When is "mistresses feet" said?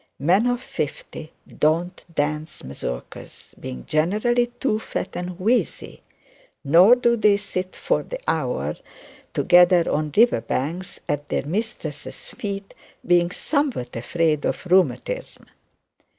11.45-12.73